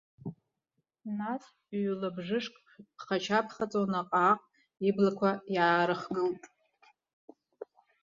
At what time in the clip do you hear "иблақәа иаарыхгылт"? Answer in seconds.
4.87-6.43